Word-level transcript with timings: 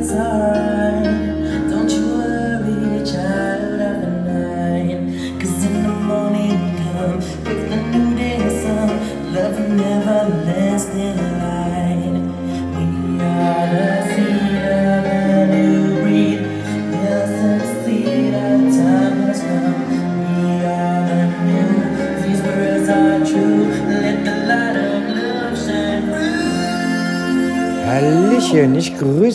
it's 0.00 0.12
alright. 0.12 0.79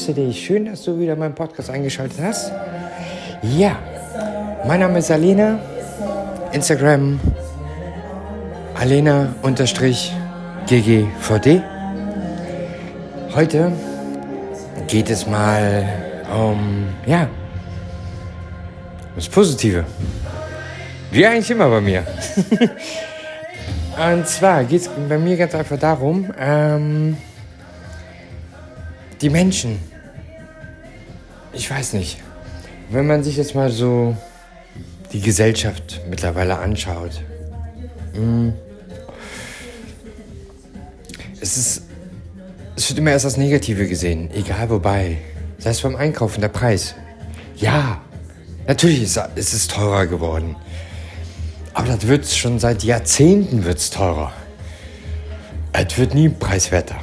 Ich 0.07 0.13
grüße 0.13 0.27
dich. 0.27 0.45
Schön, 0.45 0.65
dass 0.65 0.83
du 0.83 0.99
wieder 0.99 1.15
meinen 1.15 1.33
Podcast 1.33 1.71
eingeschaltet 1.71 2.19
hast. 2.21 2.51
Ja, 3.41 3.75
mein 4.67 4.79
Name 4.79 4.99
ist 4.99 5.09
Alena. 5.09 5.57
Instagram 6.51 7.19
Alena-GGVD. 8.75 11.63
Heute 13.33 13.71
geht 14.87 15.09
es 15.09 15.25
mal 15.25 15.89
um, 16.31 16.87
ja, 17.07 17.27
das 19.15 19.27
Positive. 19.27 19.85
Wie 21.11 21.25
eigentlich 21.25 21.49
immer 21.49 21.67
bei 21.69 21.81
mir. 21.81 22.03
Und 24.13 24.27
zwar 24.27 24.65
geht 24.65 24.81
es 24.81 24.89
bei 25.09 25.17
mir 25.17 25.35
ganz 25.35 25.55
einfach 25.55 25.79
darum, 25.79 26.31
ähm, 26.37 27.17
die 29.21 29.31
Menschen. 29.31 29.94
Ich 31.55 31.69
weiß 31.69 31.93
nicht. 31.93 32.17
Wenn 32.89 33.07
man 33.07 33.23
sich 33.23 33.37
jetzt 33.37 33.55
mal 33.55 33.71
so 33.71 34.15
die 35.11 35.21
Gesellschaft 35.21 36.01
mittlerweile 36.09 36.59
anschaut. 36.59 37.21
mm, 38.13 38.49
Es 41.41 41.57
ist. 41.57 41.81
Es 42.77 42.89
wird 42.89 42.99
immer 42.99 43.11
erst 43.11 43.23
das 43.23 43.37
Negative 43.37 43.87
gesehen, 43.87 44.29
egal 44.33 44.69
wobei. 44.69 45.19
Sei 45.59 45.69
es 45.69 45.81
beim 45.81 45.95
Einkaufen, 45.95 46.41
der 46.41 46.49
Preis. 46.49 46.93
Ja, 47.55 48.01
natürlich 48.67 49.01
ist, 49.01 49.17
ist 49.35 49.53
es 49.53 49.67
teurer 49.69 50.07
geworden. 50.07 50.57
Aber 51.73 51.87
das 51.87 52.05
wird 52.07 52.27
schon 52.27 52.59
seit 52.59 52.83
Jahrzehnten 52.83 53.63
wird's 53.63 53.89
teurer. 53.91 54.33
Es 55.71 55.97
wird 55.97 56.13
nie 56.13 56.27
preiswerter. 56.27 56.95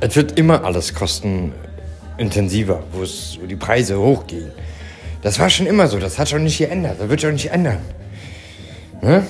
Es 0.00 0.16
wird 0.16 0.38
immer 0.38 0.64
alles 0.64 0.94
kostenintensiver, 2.18 2.82
wo, 2.92 3.02
es, 3.02 3.38
wo 3.40 3.46
die 3.46 3.56
Preise 3.56 3.98
hochgehen. 3.98 4.50
Das 5.22 5.38
war 5.38 5.48
schon 5.50 5.66
immer 5.66 5.86
so, 5.88 5.98
das 5.98 6.18
hat 6.18 6.28
schon 6.28 6.44
nicht 6.44 6.58
geändert, 6.58 6.96
das 7.00 7.08
wird 7.08 7.20
schon 7.20 7.32
nicht 7.32 7.50
ändern. 7.50 7.78
Ne? 9.00 9.24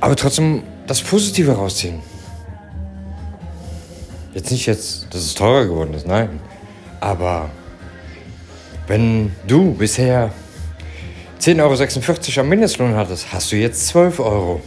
Aber 0.00 0.16
trotzdem 0.16 0.62
das 0.86 1.02
Positive 1.02 1.52
rausziehen. 1.52 2.00
Jetzt 4.34 4.50
nicht 4.50 4.66
jetzt, 4.66 5.06
dass 5.10 5.22
es 5.22 5.34
teurer 5.34 5.64
geworden 5.64 5.94
ist, 5.94 6.06
nein. 6.06 6.40
Aber 7.00 7.50
wenn 8.86 9.32
du 9.46 9.72
bisher 9.72 10.30
10,46 11.40 12.36
Euro 12.36 12.40
am 12.40 12.48
Mindestlohn 12.50 12.94
hattest, 12.94 13.32
hast 13.32 13.50
du 13.50 13.56
jetzt 13.56 13.88
12 13.88 14.20
Euro. 14.20 14.60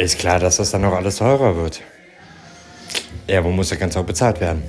Ist 0.00 0.18
klar, 0.18 0.38
dass 0.38 0.56
das 0.56 0.70
dann 0.70 0.80
noch 0.80 0.94
alles 0.94 1.16
teurer 1.16 1.56
wird. 1.56 1.82
Ja, 3.28 3.44
wo 3.44 3.50
muss 3.50 3.68
das 3.68 3.78
Ganze 3.78 4.00
auch 4.00 4.04
bezahlt 4.04 4.40
werden? 4.40 4.62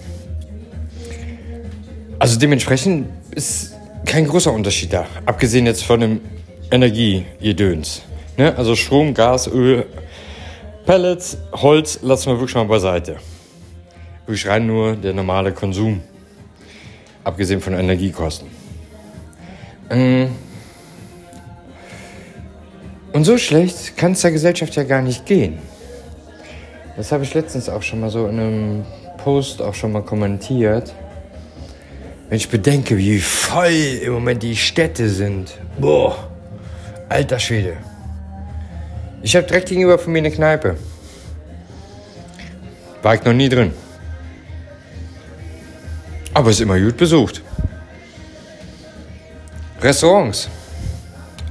Also 2.20 2.38
dementsprechend 2.38 3.08
ist 3.34 3.74
kein 4.06 4.28
großer 4.28 4.52
Unterschied 4.52 4.92
da. 4.92 5.08
Abgesehen 5.26 5.66
jetzt 5.66 5.86
von 5.86 6.02
dem 6.02 6.20
Energiegedöns. 6.70 8.02
Ne? 8.36 8.54
Also 8.58 8.76
Strom, 8.76 9.14
Gas, 9.14 9.48
Öl, 9.48 9.86
Pellets, 10.86 11.38
Holz 11.54 12.00
lassen 12.02 12.34
wir 12.34 12.38
wirklich 12.38 12.56
mal 12.56 12.66
beiseite. 12.66 13.16
Wirklich 14.26 14.46
rein 14.50 14.68
nur 14.68 14.98
der 14.98 15.14
normale 15.14 15.54
Konsum. 15.54 16.02
Abgesehen 17.24 17.62
von 17.62 17.74
Energiekosten. 17.74 18.50
Ähm, 19.90 20.36
und 23.14 23.24
so 23.24 23.38
schlecht 23.38 23.98
kann 23.98 24.14
es 24.14 24.22
der 24.22 24.32
Gesellschaft 24.32 24.76
ja 24.76 24.84
gar 24.84 25.02
nicht 25.02 25.26
gehen. 25.26 25.60
Das 26.98 27.12
habe 27.12 27.24
ich 27.24 27.34
letztens 27.34 27.70
auch 27.70 27.82
schon 27.82 28.00
mal 28.00 28.10
so 28.10 28.28
in 28.28 28.40
einem 28.40 28.86
Post 29.18 29.62
auch 29.62 29.74
schon 29.74 29.92
mal 29.92 30.04
kommentiert. 30.04 30.94
Wenn 32.30 32.38
ich 32.38 32.50
bedenke, 32.50 32.98
wie 32.98 33.20
voll 33.20 34.00
im 34.04 34.14
Moment 34.14 34.44
die 34.44 34.56
Städte 34.56 35.10
sind. 35.10 35.58
Boah, 35.80 36.30
alter 37.10 37.40
Schwede. 37.40 37.78
Ich 39.22 39.36
habe 39.36 39.46
direkt 39.46 39.70
gegenüber 39.70 40.00
von 40.00 40.14
mir 40.14 40.20
eine 40.20 40.32
Kneipe. 40.32 40.78
War 43.02 43.16
ich 43.16 43.24
noch 43.24 43.34
nie 43.34 43.50
drin. 43.50 43.74
Aber 46.34 46.50
ist 46.50 46.62
immer 46.62 46.80
gut 46.80 46.98
besucht. 46.98 47.42
Restaurants. 49.82 50.50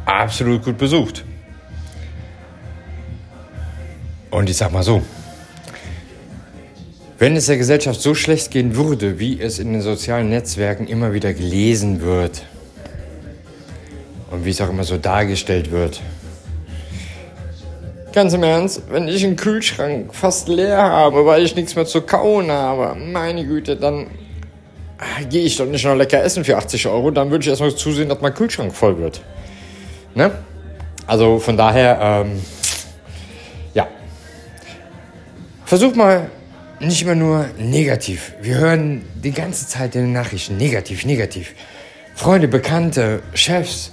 Absolut 0.06 0.64
gut 0.64 0.78
besucht. 0.78 1.24
Und 4.30 4.48
ich 4.48 4.56
sag 4.56 4.72
mal 4.72 4.82
so, 4.82 5.02
wenn 7.18 7.36
es 7.36 7.46
der 7.46 7.58
Gesellschaft 7.58 8.00
so 8.00 8.14
schlecht 8.14 8.50
gehen 8.50 8.76
würde, 8.76 9.18
wie 9.18 9.40
es 9.40 9.58
in 9.58 9.72
den 9.72 9.82
sozialen 9.82 10.30
Netzwerken 10.30 10.86
immer 10.86 11.12
wieder 11.12 11.34
gelesen 11.34 12.00
wird 12.00 12.46
und 14.30 14.44
wie 14.44 14.50
es 14.50 14.60
auch 14.60 14.70
immer 14.70 14.84
so 14.84 14.96
dargestellt 14.96 15.70
wird, 15.70 16.00
ganz 18.12 18.32
im 18.32 18.42
Ernst, 18.42 18.82
wenn 18.90 19.08
ich 19.08 19.24
einen 19.24 19.36
Kühlschrank 19.36 20.14
fast 20.14 20.48
leer 20.48 20.82
habe, 20.82 21.26
weil 21.26 21.44
ich 21.44 21.54
nichts 21.56 21.74
mehr 21.74 21.86
zu 21.86 22.00
kauen 22.02 22.50
habe, 22.50 22.98
meine 22.98 23.44
Güte, 23.44 23.76
dann 23.76 24.06
ah, 24.98 25.22
gehe 25.28 25.42
ich 25.42 25.56
doch 25.56 25.66
nicht 25.66 25.84
noch 25.84 25.96
lecker 25.96 26.22
essen 26.22 26.44
für 26.44 26.56
80 26.56 26.86
Euro, 26.86 27.10
dann 27.10 27.30
würde 27.30 27.42
ich 27.42 27.48
erstmal 27.48 27.74
zusehen, 27.74 28.08
dass 28.08 28.20
mein 28.20 28.34
Kühlschrank 28.34 28.74
voll 28.74 28.96
wird. 28.98 29.20
Ne? 30.14 30.30
Also 31.06 31.38
von 31.38 31.56
daher, 31.56 31.98
ähm, 32.00 32.40
Versuch 35.70 35.94
mal 35.94 36.28
nicht 36.80 37.00
immer 37.02 37.14
nur 37.14 37.46
negativ. 37.56 38.32
Wir 38.42 38.58
hören 38.58 39.02
die 39.14 39.30
ganze 39.30 39.68
Zeit 39.68 39.94
in 39.94 40.00
den 40.00 40.12
Nachrichten 40.12 40.56
negativ, 40.56 41.04
negativ. 41.04 41.54
Freunde, 42.16 42.48
Bekannte, 42.48 43.22
Chefs, 43.34 43.92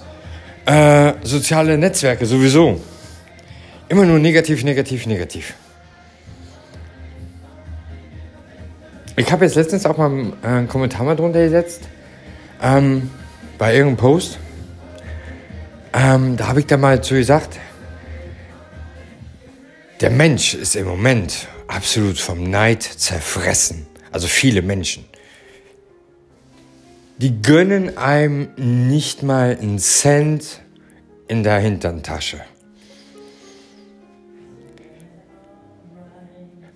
äh, 0.66 1.12
soziale 1.22 1.78
Netzwerke 1.78 2.26
sowieso. 2.26 2.80
Immer 3.88 4.06
nur 4.06 4.18
negativ, 4.18 4.64
negativ, 4.64 5.06
negativ. 5.06 5.54
Ich 9.14 9.30
habe 9.30 9.44
jetzt 9.44 9.54
letztens 9.54 9.86
auch 9.86 9.98
mal 9.98 10.32
äh, 10.42 10.46
einen 10.48 10.66
Kommentar 10.66 11.04
mal 11.04 11.14
drunter 11.14 11.44
gesetzt. 11.44 11.82
Ähm, 12.60 13.08
bei 13.56 13.72
irgendeinem 13.76 13.98
Post. 13.98 14.40
Ähm, 15.92 16.36
da 16.36 16.48
habe 16.48 16.58
ich 16.58 16.66
dann 16.66 16.80
mal 16.80 17.00
zu 17.00 17.14
gesagt, 17.14 17.60
der 20.00 20.10
Mensch 20.10 20.54
ist 20.54 20.74
im 20.74 20.88
Moment 20.88 21.46
absolut 21.68 22.18
vom 22.18 22.50
Neid 22.50 22.82
zerfressen. 22.82 23.86
Also 24.10 24.26
viele 24.26 24.62
Menschen. 24.62 25.04
Die 27.18 27.42
gönnen 27.42 27.96
einem 27.96 28.48
nicht 28.56 29.22
mal 29.22 29.56
einen 29.60 29.78
Cent 29.78 30.60
in 31.26 31.42
der 31.42 31.58
Hinterntasche. 31.58 32.40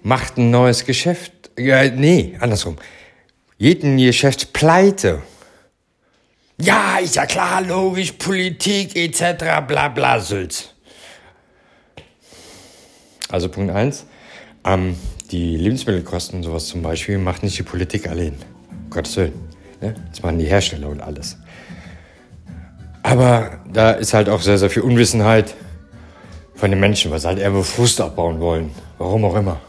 Macht 0.02 0.36
ein 0.36 0.50
neues 0.50 0.84
Geschäft. 0.84 1.32
Ja, 1.56 1.84
nee, 1.88 2.36
andersrum. 2.40 2.76
Jeden 3.56 3.96
Geschäft 3.98 4.52
pleite. 4.52 5.22
Ja, 6.58 6.98
ist 6.98 7.14
ja 7.16 7.26
klar, 7.26 7.62
logisch, 7.62 8.12
Politik 8.12 8.96
etc. 8.96 9.64
bla 9.66 9.88
bla 9.88 10.20
Sülz. 10.20 10.70
Also 13.28 13.48
Punkt 13.48 13.72
1. 13.72 14.06
Ähm, 14.64 14.96
die 15.30 15.56
Lebensmittelkosten, 15.56 16.42
sowas 16.42 16.66
zum 16.66 16.82
Beispiel, 16.82 17.18
macht 17.18 17.42
nicht 17.42 17.58
die 17.58 17.62
Politik 17.62 18.08
allein. 18.08 18.34
Um 18.70 18.90
Gottes 18.90 19.16
Willen. 19.16 19.32
Ne? 19.80 19.94
Das 20.10 20.22
machen 20.22 20.38
die 20.38 20.46
Hersteller 20.46 20.88
und 20.88 21.00
alles. 21.00 21.38
Aber 23.02 23.60
da 23.72 23.92
ist 23.92 24.14
halt 24.14 24.28
auch 24.28 24.40
sehr, 24.40 24.58
sehr 24.58 24.70
viel 24.70 24.82
Unwissenheit 24.82 25.54
von 26.54 26.70
den 26.70 26.78
Menschen, 26.78 27.10
weil 27.10 27.18
sie 27.18 27.26
halt 27.26 27.38
eher 27.38 27.52
Frust 27.62 28.00
abbauen 28.00 28.38
wollen. 28.40 28.70
Warum 28.98 29.24
auch 29.24 29.34
immer. 29.34 29.60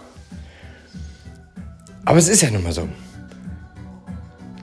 Aber 2.06 2.18
es 2.18 2.28
ist 2.28 2.42
ja 2.42 2.52
nun 2.52 2.64
mal 2.64 2.74
so. 2.74 2.88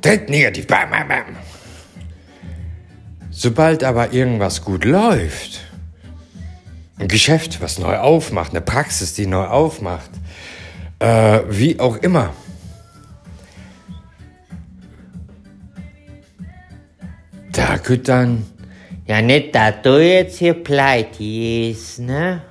Direkt 0.04 0.30
negativ. 0.30 0.66
Bam, 0.66 0.90
bam, 0.90 1.08
bam. 1.08 1.36
Sobald 3.30 3.82
aber 3.84 4.12
irgendwas 4.12 4.62
gut 4.62 4.84
läuft, 4.84 5.60
ein 6.98 7.08
Geschäft, 7.08 7.60
was 7.62 7.78
neu 7.78 7.96
aufmacht, 7.96 8.50
eine 8.50 8.60
Praxis, 8.60 9.14
die 9.14 9.26
neu 9.26 9.46
aufmacht, 9.46 10.10
äh, 11.00 11.40
wie 11.48 11.78
auch 11.80 11.96
immer. 11.96 12.32
Da 17.52 17.78
könnt 17.78 18.08
dann, 18.08 18.46
Ja, 19.06 19.20
nicht, 19.20 19.54
da 19.54 19.72
du 19.72 19.98
jetzt 19.98 20.38
hier 20.38 20.54
pleite 20.54 21.24
ist, 21.24 21.98
ne? 21.98 22.42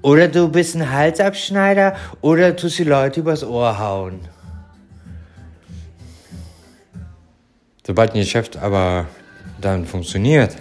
Oder 0.00 0.28
du 0.28 0.48
bist 0.48 0.74
ein 0.76 0.90
Halsabschneider 0.90 1.96
oder 2.22 2.56
tust 2.56 2.78
die 2.78 2.84
Leute 2.84 3.20
übers 3.20 3.44
Ohr 3.44 3.78
hauen. 3.78 4.20
sobald 7.86 8.14
ein 8.14 8.20
Geschäft 8.20 8.56
aber 8.56 9.06
dann 9.60 9.86
funktioniert, 9.86 10.56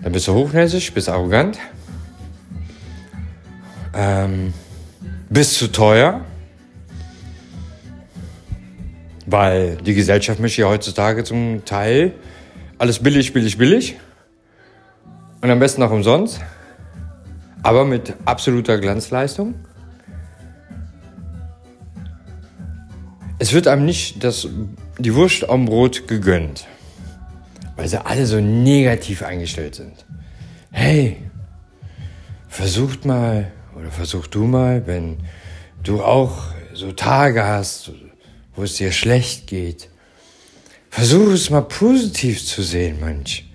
dann 0.00 0.12
bist 0.12 0.28
du 0.28 0.34
hochnäsig, 0.34 0.94
bist 0.94 1.08
arrogant, 1.08 1.58
ähm, 3.94 4.52
bist 5.28 5.54
zu 5.54 5.70
teuer, 5.70 6.24
weil 9.26 9.76
die 9.76 9.94
Gesellschaft 9.94 10.40
möchte 10.40 10.62
ja 10.62 10.68
heutzutage 10.68 11.24
zum 11.24 11.64
Teil 11.64 12.14
alles 12.78 12.98
billig, 12.98 13.32
billig, 13.32 13.58
billig 13.58 13.96
und 15.40 15.50
am 15.50 15.58
besten 15.58 15.82
auch 15.82 15.90
umsonst, 15.90 16.40
aber 17.62 17.84
mit 17.84 18.14
absoluter 18.24 18.78
Glanzleistung. 18.78 19.54
Es 23.38 23.52
wird 23.52 23.66
einem 23.66 23.84
nicht 23.84 24.22
das, 24.22 24.46
die 24.98 25.14
Wurst 25.14 25.48
am 25.48 25.64
Brot 25.64 26.06
gegönnt, 26.06 26.66
weil 27.76 27.88
sie 27.88 28.04
alle 28.04 28.26
so 28.26 28.40
negativ 28.40 29.22
eingestellt 29.22 29.74
sind. 29.74 30.04
Hey, 30.70 31.16
versucht 32.48 33.04
mal 33.04 33.50
oder 33.76 33.90
versuch 33.90 34.26
du 34.26 34.44
mal, 34.44 34.86
wenn 34.86 35.18
du 35.82 36.02
auch 36.02 36.52
so 36.74 36.92
Tage 36.92 37.44
hast, 37.44 37.92
wo 38.54 38.62
es 38.62 38.76
dir 38.76 38.92
schlecht 38.92 39.46
geht, 39.46 39.88
versuch 40.90 41.32
es 41.32 41.50
mal 41.50 41.62
positiv 41.62 42.44
zu 42.44 42.62
sehen, 42.62 42.98
manch. 43.00 43.48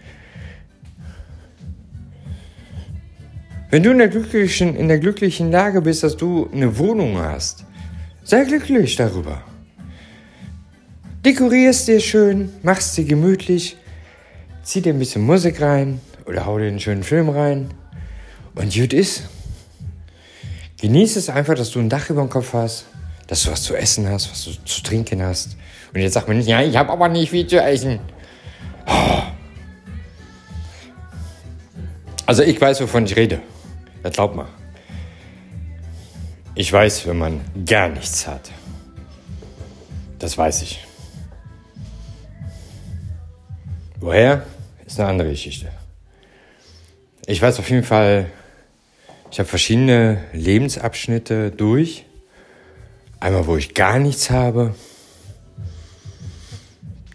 Wenn 3.69 3.83
du 3.83 3.91
in 3.91 3.97
der 3.97 4.07
glücklichen, 4.07 4.75
in 4.75 4.87
der 4.87 4.99
glücklichen 4.99 5.51
Lage 5.51 5.81
bist, 5.81 6.03
dass 6.03 6.15
du 6.15 6.49
eine 6.53 6.77
Wohnung 6.77 7.17
hast, 7.17 7.65
sei 8.23 8.45
glücklich 8.45 8.95
darüber. 8.95 9.43
Dekorierst 11.25 11.89
dir 11.89 11.99
schön, 11.99 12.49
machst 12.63 12.95
sie 12.95 13.03
gemütlich, 13.03 13.75
zieh 14.63 14.81
dir 14.81 14.93
ein 14.93 14.99
bisschen 14.99 15.23
Musik 15.23 15.59
rein 15.59 15.99
oder 16.25 16.45
hau 16.45 16.57
dir 16.57 16.67
einen 16.67 16.79
schönen 16.79 17.03
Film 17.03 17.29
rein 17.29 17.73
und 18.55 18.73
gut 18.73 18.93
ist. 18.93 19.23
Genieß 20.79 21.15
es 21.15 21.29
einfach, 21.29 21.55
dass 21.55 21.71
du 21.71 21.79
ein 21.79 21.89
Dach 21.89 22.09
über 22.09 22.21
dem 22.21 22.29
Kopf 22.29 22.53
hast, 22.53 22.85
dass 23.27 23.43
du 23.43 23.51
was 23.51 23.63
zu 23.63 23.75
essen 23.75 24.07
hast, 24.07 24.29
was 24.29 24.45
du 24.45 24.51
zu 24.63 24.83
trinken 24.83 25.23
hast. 25.23 25.57
Und 25.93 26.01
jetzt 26.01 26.13
sagt 26.13 26.27
man 26.27 26.37
nicht, 26.37 26.47
ja, 26.47 26.61
ich 26.61 26.75
habe 26.75 26.91
aber 26.91 27.09
nicht 27.09 27.31
viel 27.31 27.47
zu 27.47 27.61
essen. 27.61 27.99
Oh. 28.85 29.21
Also 32.25 32.43
ich 32.43 32.59
weiß, 32.59 32.81
wovon 32.81 33.05
ich 33.05 33.15
rede. 33.15 33.41
Das 34.03 34.13
glaubt 34.13 34.35
mal. 34.35 34.47
Ich 36.53 36.71
weiß, 36.71 37.07
wenn 37.07 37.17
man 37.17 37.41
gar 37.65 37.89
nichts 37.89 38.27
hat. 38.27 38.51
Das 40.19 40.37
weiß 40.37 40.61
ich. 40.63 40.85
Woher? 43.99 44.45
Ist 44.85 44.99
eine 44.99 45.09
andere 45.09 45.29
Geschichte. 45.29 45.69
Ich 47.25 47.41
weiß 47.41 47.59
auf 47.59 47.69
jeden 47.69 47.83
Fall, 47.83 48.27
ich 49.31 49.39
habe 49.39 49.49
verschiedene 49.49 50.23
Lebensabschnitte 50.33 51.51
durch. 51.51 52.05
Einmal, 53.19 53.47
wo 53.47 53.57
ich 53.57 53.73
gar 53.73 53.99
nichts 53.99 54.29
habe. 54.29 54.75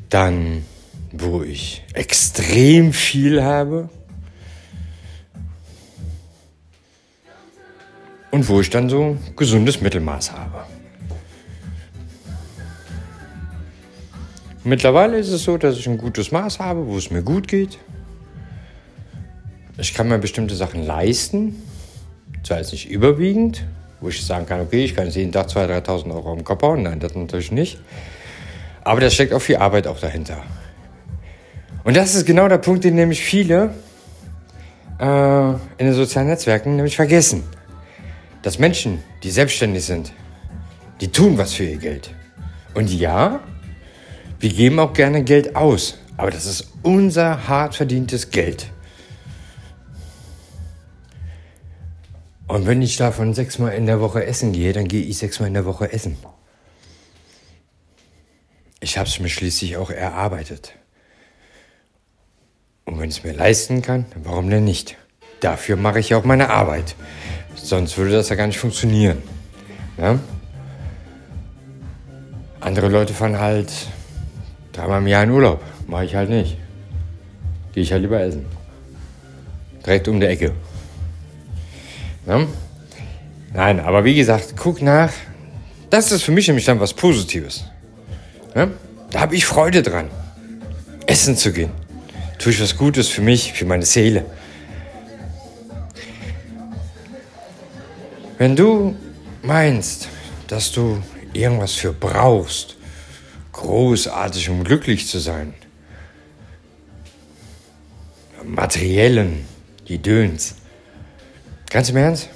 Dann, 0.08 0.64
wo 1.12 1.42
ich 1.42 1.84
extrem 1.94 2.92
viel 2.92 3.42
habe. 3.42 3.88
Und 8.30 8.48
wo 8.48 8.60
ich 8.60 8.70
dann 8.70 8.88
so 8.88 9.16
gesundes 9.36 9.80
Mittelmaß 9.80 10.32
habe. 10.32 10.64
Mittlerweile 14.64 15.18
ist 15.18 15.28
es 15.28 15.42
so, 15.42 15.56
dass 15.58 15.76
ich 15.76 15.88
ein 15.88 15.98
gutes 15.98 16.30
Maß 16.30 16.60
habe, 16.60 16.86
wo 16.86 16.96
es 16.96 17.10
mir 17.10 17.22
gut 17.22 17.48
geht. 17.48 17.78
Ich 19.76 19.92
kann 19.92 20.08
mir 20.08 20.18
bestimmte 20.18 20.54
Sachen 20.54 20.84
leisten, 20.84 21.56
zwar 22.52 22.60
jetzt 22.60 22.72
nicht 22.72 22.90
überwiegend, 22.90 23.64
wo 24.02 24.08
ich 24.08 24.24
sagen 24.24 24.44
kann, 24.44 24.60
okay, 24.60 24.84
ich 24.84 24.94
kann 24.94 25.06
jetzt 25.06 25.16
jeden 25.16 25.32
Tag 25.32 25.46
2.000, 25.46 25.86
3.000 25.86 26.14
Euro 26.14 26.34
im 26.34 26.44
Kopf 26.44 26.62
hauen. 26.62 26.82
Nein, 26.82 27.00
das 27.00 27.14
natürlich 27.14 27.50
nicht. 27.50 27.80
Aber 28.84 29.00
da 29.00 29.08
steckt 29.08 29.32
auch 29.32 29.40
viel 29.40 29.56
Arbeit 29.56 29.86
auch 29.86 29.98
dahinter. 29.98 30.42
Und 31.82 31.96
das 31.96 32.14
ist 32.14 32.26
genau 32.26 32.48
der 32.48 32.58
Punkt, 32.58 32.84
den 32.84 32.94
nämlich 32.94 33.22
viele 33.22 33.70
äh, 35.00 35.50
in 35.50 35.58
den 35.78 35.94
sozialen 35.94 36.28
Netzwerken 36.28 36.76
nämlich 36.76 36.94
vergessen. 36.94 37.44
Dass 38.42 38.58
Menschen, 38.58 39.02
die 39.22 39.30
selbstständig 39.30 39.84
sind, 39.84 40.12
die 41.00 41.08
tun 41.08 41.38
was 41.38 41.54
für 41.54 41.64
ihr 41.64 41.78
Geld. 41.78 42.14
Und 42.74 42.92
ja, 42.92 43.40
wir 44.40 44.50
geben 44.50 44.78
auch 44.78 44.92
gerne 44.92 45.22
Geld 45.24 45.56
aus, 45.56 45.98
aber 46.18 46.30
das 46.30 46.44
ist 46.44 46.70
unser 46.82 47.48
hart 47.48 47.76
verdientes 47.76 48.30
Geld. 48.30 48.71
Und 52.52 52.66
wenn 52.66 52.82
ich 52.82 52.98
davon 52.98 53.32
sechsmal 53.32 53.72
in 53.72 53.86
der 53.86 54.02
Woche 54.02 54.26
essen 54.26 54.52
gehe, 54.52 54.74
dann 54.74 54.86
gehe 54.86 55.02
ich 55.02 55.16
sechsmal 55.16 55.46
in 55.46 55.54
der 55.54 55.64
Woche 55.64 55.90
essen. 55.90 56.18
Ich 58.80 58.98
habe 58.98 59.08
es 59.08 59.18
mir 59.20 59.30
schließlich 59.30 59.78
auch 59.78 59.88
erarbeitet. 59.88 60.74
Und 62.84 63.00
wenn 63.00 63.08
ich 63.08 63.16
es 63.16 63.24
mir 63.24 63.32
leisten 63.32 63.80
kann, 63.80 64.04
warum 64.22 64.50
denn 64.50 64.64
nicht? 64.64 64.98
Dafür 65.40 65.76
mache 65.76 65.98
ich 65.98 66.14
auch 66.14 66.24
meine 66.24 66.50
Arbeit. 66.50 66.94
Sonst 67.54 67.96
würde 67.96 68.12
das 68.12 68.28
ja 68.28 68.36
gar 68.36 68.48
nicht 68.48 68.58
funktionieren. 68.58 69.22
Ja? 69.96 70.18
Andere 72.60 72.88
Leute 72.88 73.14
fahren 73.14 73.38
halt 73.38 73.72
dreimal 74.72 75.00
im 75.00 75.06
Jahr 75.06 75.24
in 75.24 75.30
Urlaub. 75.30 75.62
Mache 75.86 76.04
ich 76.04 76.14
halt 76.14 76.28
nicht. 76.28 76.58
Gehe 77.72 77.82
ich 77.82 77.92
halt 77.92 78.02
lieber 78.02 78.20
essen. 78.20 78.44
Direkt 79.86 80.06
um 80.06 80.20
die 80.20 80.26
Ecke. 80.26 80.52
Ja? 82.26 82.46
Nein, 83.52 83.80
aber 83.80 84.04
wie 84.04 84.14
gesagt, 84.14 84.54
guck 84.56 84.80
nach. 84.82 85.12
Das 85.90 86.10
ist 86.10 86.22
für 86.22 86.32
mich 86.32 86.46
nämlich 86.48 86.64
dann 86.64 86.80
was 86.80 86.94
Positives. 86.94 87.64
Ja? 88.54 88.68
Da 89.10 89.20
habe 89.20 89.36
ich 89.36 89.44
Freude 89.44 89.82
dran, 89.82 90.10
essen 91.06 91.36
zu 91.36 91.52
gehen. 91.52 91.70
Tue 92.38 92.52
ich 92.52 92.60
was 92.62 92.76
Gutes 92.76 93.08
für 93.08 93.20
mich, 93.20 93.52
für 93.52 93.66
meine 93.66 93.84
Seele. 93.84 94.24
Wenn 98.38 98.56
du 98.56 98.96
meinst, 99.42 100.08
dass 100.48 100.72
du 100.72 101.00
irgendwas 101.32 101.74
für 101.74 101.92
brauchst, 101.92 102.76
großartig, 103.52 104.48
um 104.48 104.64
glücklich 104.64 105.06
zu 105.06 105.18
sein, 105.18 105.54
materiellen, 108.44 109.46
die 109.88 109.98
Döns, 109.98 110.56
ganz 111.72 111.88
im 111.88 111.96
Ernst, 111.96 112.28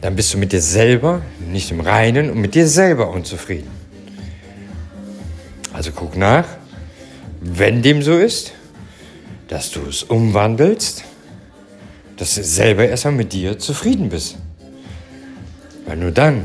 dann 0.00 0.16
bist 0.16 0.32
du 0.32 0.38
mit 0.38 0.52
dir 0.52 0.60
selber 0.60 1.22
nicht 1.50 1.70
im 1.70 1.80
Reinen 1.80 2.30
und 2.30 2.40
mit 2.40 2.54
dir 2.54 2.66
selber 2.66 3.10
unzufrieden. 3.10 3.70
Also 5.72 5.92
guck 5.92 6.16
nach, 6.16 6.46
wenn 7.40 7.82
dem 7.82 8.02
so 8.02 8.16
ist, 8.16 8.52
dass 9.48 9.70
du 9.70 9.80
es 9.86 10.02
umwandelst, 10.02 11.04
dass 12.16 12.36
du 12.36 12.42
selber 12.42 12.88
erstmal 12.88 13.14
mit 13.14 13.32
dir 13.32 13.58
zufrieden 13.58 14.08
bist. 14.08 14.36
Weil 15.84 15.98
nur 15.98 16.10
dann 16.10 16.44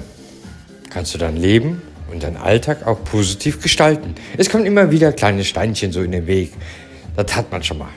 kannst 0.89 1.13
du 1.13 1.17
dein 1.17 1.38
Leben 1.38 1.81
und 2.12 2.24
deinen 2.24 2.38
Alltag 2.38 2.86
auch 2.86 3.01
positiv 3.03 3.62
gestalten. 3.62 4.15
Es 4.38 4.50
kommen 4.50 4.65
immer 4.65 4.91
wieder 4.91 5.13
kleine 5.13 5.46
Steinchen 5.46 5.91
so 5.93 6.01
in 6.01 6.12
den 6.12 6.27
Weg. 6.27 6.51
Das 7.15 7.36
hat 7.36 7.51
man 7.51 7.63
schon 7.63 7.77
mal. 7.77 7.89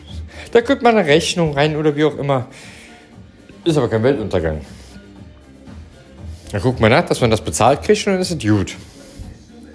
Da 0.53 0.61
kommt 0.61 0.83
man 0.83 0.97
eine 0.97 1.09
Rechnung 1.09 1.55
rein 1.55 1.77
oder 1.77 1.97
wie 1.97 2.05
auch 2.05 2.17
immer. 2.19 2.49
Ist 3.65 3.77
aber 3.77 3.89
kein 3.89 4.03
Weltuntergang. 4.03 4.61
Dann 6.51 6.61
guckt 6.61 6.81
man 6.81 6.91
nach, 6.91 7.07
dass 7.07 7.21
man 7.21 7.31
das 7.31 7.41
bezahlt 7.41 7.83
kriegt 7.83 8.07
und 8.07 8.15
dann 8.15 8.23
ist 8.23 8.31
es 8.31 8.39
gut. 8.39 8.77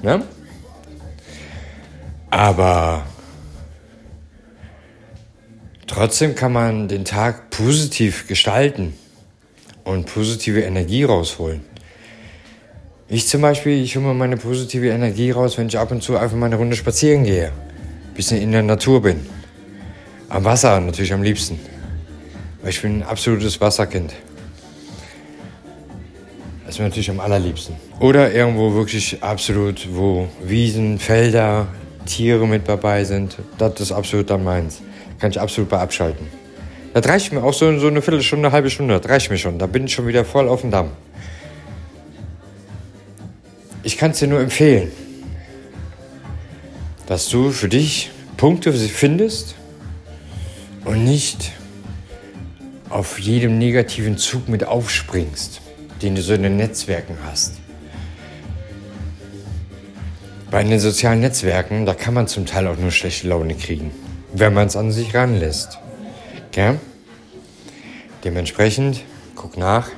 Ja? 0.03 0.21
Aber 2.29 3.05
trotzdem 5.87 6.35
kann 6.35 6.51
man 6.51 6.87
den 6.87 7.05
Tag 7.05 7.49
positiv 7.49 8.27
gestalten 8.27 8.93
und 9.85 10.05
positive 10.05 10.61
Energie 10.61 11.03
rausholen. 11.03 11.61
Ich 13.07 13.27
zum 13.27 13.41
Beispiel, 13.41 13.81
ich 13.81 13.95
hole 13.95 14.05
mir 14.05 14.13
meine 14.13 14.35
positive 14.35 14.89
Energie 14.89 15.31
raus, 15.31 15.57
wenn 15.57 15.67
ich 15.67 15.79
ab 15.79 15.91
und 15.91 16.03
zu 16.03 16.17
einfach 16.17 16.35
mal 16.35 16.47
eine 16.47 16.57
Runde 16.57 16.75
spazieren 16.75 17.23
gehe. 17.23 17.53
Bisschen 18.13 18.41
in 18.41 18.51
der 18.51 18.63
Natur 18.63 19.01
bin. 19.01 19.25
Am 20.27 20.43
Wasser 20.43 20.79
natürlich 20.81 21.13
am 21.13 21.23
liebsten. 21.23 21.57
Ich 22.65 22.81
bin 22.81 22.99
ein 22.99 23.03
absolutes 23.03 23.61
Wasserkind. 23.61 24.13
Das 26.65 26.75
ist 26.75 26.79
mir 26.79 26.85
natürlich 26.85 27.09
am 27.09 27.19
allerliebsten. 27.19 27.75
Oder 27.99 28.33
irgendwo 28.33 28.73
wirklich 28.73 29.23
absolut, 29.23 29.87
wo 29.91 30.27
Wiesen, 30.43 30.99
Felder, 30.99 31.67
Tiere 32.05 32.47
mit 32.47 32.67
dabei 32.67 33.03
sind. 33.03 33.37
Das 33.57 33.79
ist 33.79 33.91
absolut 33.91 34.29
dann 34.29 34.43
meins. 34.43 34.81
Kann 35.19 35.31
ich 35.31 35.39
absolut 35.39 35.69
bei 35.69 35.77
abschalten. 35.77 36.27
Das 36.93 37.07
reicht 37.07 37.31
mir 37.31 37.43
auch 37.43 37.53
so, 37.53 37.77
so 37.79 37.87
eine 37.87 38.01
Viertelstunde, 38.01 38.47
eine 38.47 38.53
halbe 38.53 38.69
Stunde. 38.69 38.99
Das 38.99 39.09
reicht 39.09 39.29
mir 39.29 39.37
schon. 39.37 39.59
Da 39.59 39.67
bin 39.67 39.85
ich 39.85 39.93
schon 39.93 40.07
wieder 40.07 40.25
voll 40.25 40.49
auf 40.49 40.61
dem 40.61 40.71
Damm. 40.71 40.91
Ich 43.83 43.97
kann 43.97 44.11
es 44.11 44.19
dir 44.19 44.27
nur 44.27 44.41
empfehlen, 44.41 44.91
dass 47.05 47.29
du 47.29 47.51
für 47.51 47.69
dich 47.69 48.11
Punkte 48.35 48.73
findest 48.73 49.55
und 50.83 51.05
nicht 51.05 51.51
auf 52.89 53.19
jedem 53.19 53.57
negativen 53.57 54.17
Zug 54.17 54.49
mit 54.49 54.63
aufspringst, 54.63 55.61
den 56.01 56.15
du 56.15 56.21
so 56.21 56.33
in 56.33 56.43
den 56.43 56.57
Netzwerken 56.57 57.17
hast. 57.25 57.53
Bei 60.49 60.63
den 60.63 60.79
sozialen 60.79 61.19
Netzwerken, 61.19 61.85
da 61.85 61.93
kann 61.93 62.13
man 62.13 62.27
zum 62.27 62.45
Teil 62.45 62.67
auch 62.67 62.77
nur 62.77 62.91
schlechte 62.91 63.27
Laune 63.27 63.55
kriegen, 63.55 63.91
wenn 64.33 64.53
man 64.53 64.67
es 64.67 64.75
an 64.77 64.91
sich 64.91 65.13
ranlässt. 65.13 65.79
Gell? 66.51 66.79
Dementsprechend, 68.23 69.01
guck 69.35 69.57
nach, 69.57 69.89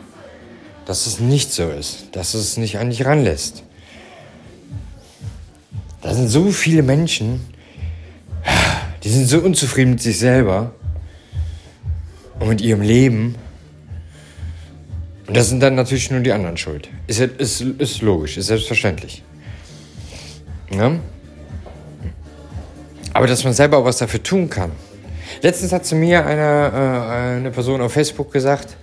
dass 0.85 1.05
es 1.05 1.19
nicht 1.19 1.53
so 1.53 1.69
ist, 1.69 2.07
dass 2.13 2.33
es 2.33 2.57
nicht 2.57 2.79
an 2.79 2.89
dich 2.89 3.05
ranlässt. 3.05 3.63
Da 6.01 6.13
sind 6.13 6.29
so 6.29 6.49
viele 6.51 6.81
Menschen, 6.81 7.41
die 9.03 9.09
sind 9.09 9.27
so 9.27 9.39
unzufrieden 9.39 9.91
mit 9.91 10.01
sich 10.01 10.17
selber 10.17 10.73
mit 12.49 12.61
ihrem 12.61 12.81
Leben. 12.81 13.35
Und 15.27 15.37
das 15.37 15.49
sind 15.49 15.61
dann 15.61 15.75
natürlich 15.75 16.09
nur 16.11 16.21
die 16.21 16.31
anderen 16.31 16.57
schuld. 16.57 16.89
Ist, 17.07 17.19
ist, 17.19 17.61
ist 17.61 18.01
logisch, 18.01 18.37
ist 18.37 18.47
selbstverständlich. 18.47 19.23
Ja? 20.71 20.91
Aber 23.13 23.27
dass 23.27 23.43
man 23.43 23.53
selber 23.53 23.77
auch 23.77 23.85
was 23.85 23.97
dafür 23.97 24.21
tun 24.21 24.49
kann. 24.49 24.71
Letztens 25.41 25.71
hat 25.71 25.85
zu 25.85 25.95
mir 25.95 26.25
eine, 26.25 26.41
äh, 26.41 27.37
eine 27.37 27.51
Person 27.51 27.81
auf 27.81 27.93
Facebook 27.93 28.31
gesagt, 28.31 28.75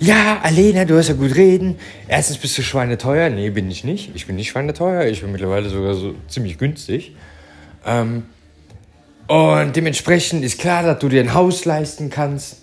ja, 0.00 0.40
Alena, 0.42 0.86
du 0.86 0.96
hast 0.96 1.08
ja 1.08 1.14
gut 1.14 1.36
reden. 1.36 1.76
Erstens 2.08 2.38
bist 2.38 2.56
du 2.56 2.62
schweineteuer. 2.62 3.28
Nee, 3.28 3.50
bin 3.50 3.70
ich 3.70 3.84
nicht. 3.84 4.12
Ich 4.14 4.26
bin 4.26 4.36
nicht 4.36 4.48
schweineteuer. 4.48 5.04
Ich 5.04 5.20
bin 5.20 5.30
mittlerweile 5.30 5.68
sogar 5.68 5.94
so 5.94 6.14
ziemlich 6.26 6.56
günstig. 6.56 7.14
Ähm, 7.86 8.24
und 9.26 9.76
dementsprechend 9.76 10.42
ist 10.42 10.58
klar, 10.58 10.82
dass 10.82 10.98
du 10.98 11.10
dir 11.10 11.20
ein 11.20 11.34
Haus 11.34 11.66
leisten 11.66 12.08
kannst. 12.08 12.59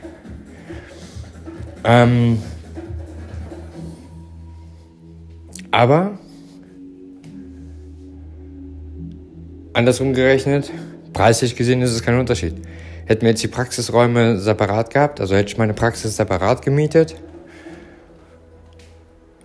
Ähm, 1.84 2.42
aber 5.70 6.18
andersrum 9.74 10.14
gerechnet, 10.14 10.72
preislich 11.14 11.56
gesehen 11.56 11.82
ist 11.82 11.92
es 11.92 12.04
kein 12.04 12.20
Unterschied. 12.20 12.56
Hätten 13.06 13.24
wir 13.24 13.30
jetzt 13.30 13.44
die 13.44 13.48
Praxisräume 13.48 14.38
separat 14.40 14.94
gehabt, 14.94 15.20
also 15.20 15.36
hätte 15.36 15.50
ich 15.50 15.58
meine 15.58 15.74
Praxis 15.74 16.16
separat 16.16 16.62
gemietet, 16.62 17.16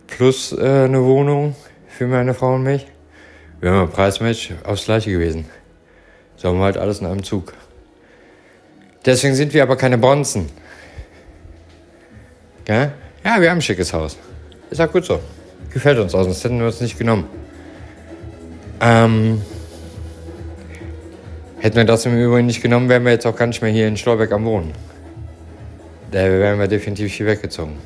plus 0.06 0.52
äh, 0.52 0.84
eine 0.84 1.04
Wohnung 1.04 1.56
für 1.88 2.06
meine 2.06 2.34
Frau 2.34 2.54
und 2.54 2.62
mich, 2.62 2.86
wären 3.60 3.74
wir 3.74 3.86
preismäßig 3.86 4.54
aufs 4.64 4.84
Gleiche 4.84 5.10
gewesen. 5.10 5.46
So 6.36 6.48
haben 6.48 6.58
wir 6.58 6.64
halt 6.64 6.76
alles 6.76 7.00
in 7.00 7.06
einem 7.06 7.22
Zug. 7.22 7.54
Deswegen 9.04 9.34
sind 9.34 9.54
wir 9.54 9.62
aber 9.62 9.76
keine 9.76 9.98
Bonzen. 9.98 10.48
Gell? 12.64 12.92
Ja, 13.24 13.40
wir 13.40 13.50
haben 13.50 13.58
ein 13.58 13.62
schickes 13.62 13.92
Haus. 13.92 14.16
Ist 14.70 14.80
auch 14.80 14.90
gut 14.90 15.04
so. 15.04 15.20
Gefällt 15.72 15.98
uns 15.98 16.14
auch, 16.14 16.24
sonst 16.24 16.44
hätten 16.44 16.58
wir 16.58 16.66
uns 16.66 16.80
nicht 16.80 16.98
genommen. 16.98 17.26
Ähm, 18.80 19.40
hätten 21.66 21.76
wir 21.76 21.84
das 21.84 22.06
im 22.06 22.16
Übrigen 22.16 22.46
nicht 22.46 22.62
genommen, 22.62 22.88
wären 22.88 23.04
wir 23.04 23.12
jetzt 23.12 23.26
auch 23.26 23.36
gar 23.36 23.46
nicht 23.46 23.60
mehr 23.60 23.70
hier 23.70 23.88
in 23.88 23.96
Stolberg 23.96 24.32
am 24.32 24.44
Wohnen. 24.44 24.72
Da 26.10 26.18
wären 26.18 26.58
wir 26.58 26.68
definitiv 26.68 27.12
hier 27.12 27.26
weggezogen. 27.26 27.76